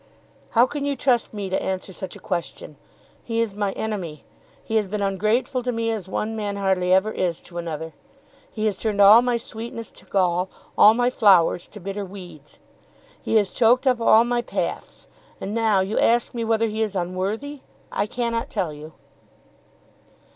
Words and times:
"How 0.57 0.65
can 0.65 0.83
you 0.83 0.95
trust 0.95 1.31
me 1.31 1.47
to 1.51 1.61
answer 1.61 1.93
such 1.93 2.15
a 2.15 2.19
question? 2.19 2.75
He 3.23 3.39
is 3.39 3.53
my 3.53 3.71
enemy. 3.73 4.25
He 4.63 4.77
has 4.77 4.87
been 4.87 5.03
ungrateful 5.03 5.61
to 5.61 5.71
me 5.71 5.91
as 5.91 6.07
one 6.07 6.35
man 6.35 6.55
hardly 6.55 6.91
ever 6.91 7.11
is 7.11 7.39
to 7.41 7.59
another. 7.59 7.93
He 8.51 8.65
has 8.65 8.77
turned 8.79 8.99
all 8.99 9.21
my 9.21 9.37
sweetness 9.37 9.91
to 9.91 10.05
gall, 10.07 10.49
all 10.75 10.95
my 10.95 11.11
flowers 11.11 11.67
to 11.67 11.79
bitter 11.79 12.03
weeds; 12.03 12.57
he 13.21 13.35
has 13.35 13.51
choked 13.51 13.85
up 13.85 14.01
all 14.01 14.23
my 14.23 14.41
paths. 14.41 15.07
And 15.39 15.53
now 15.53 15.81
you 15.81 15.99
ask 15.99 16.33
me 16.33 16.43
whether 16.43 16.65
he 16.67 16.81
is 16.81 16.95
unworthy! 16.95 17.59
I 17.91 18.07
cannot 18.07 18.49
tell 18.49 18.73
you." 18.73 18.93